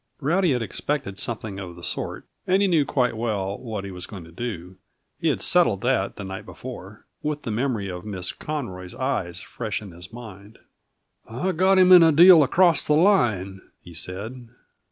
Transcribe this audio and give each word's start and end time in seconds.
Rowdy 0.19 0.51
had 0.53 0.63
expected 0.63 1.19
something 1.19 1.59
of 1.59 1.75
the 1.75 1.83
sort, 1.83 2.25
and 2.47 2.59
he 2.63 2.67
knew 2.67 2.85
quite 2.87 3.15
well 3.15 3.55
what 3.59 3.83
he 3.83 3.91
was 3.91 4.07
going 4.07 4.23
to 4.23 4.31
do; 4.31 4.77
he 5.19 5.27
had 5.27 5.43
settled 5.43 5.81
that 5.81 6.15
the 6.15 6.23
night 6.23 6.43
before, 6.43 7.05
with 7.21 7.43
the 7.43 7.51
memory 7.51 7.87
of 7.87 8.03
Miss 8.03 8.31
Conroy's 8.31 8.95
eyes 8.95 9.41
fresh 9.41 9.79
in 9.79 9.91
his 9.91 10.11
mind. 10.11 10.57
"I 11.29 11.51
got 11.51 11.77
him 11.77 11.91
in 11.91 12.01
a 12.01 12.11
deal 12.11 12.41
across 12.41 12.83
the 12.87 12.95
line," 12.95 13.61
he 13.79 13.93
said. 13.93 14.47